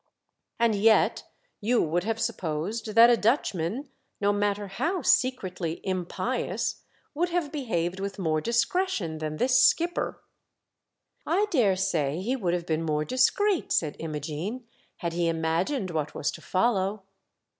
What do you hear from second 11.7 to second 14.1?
say he would have been more discreet," said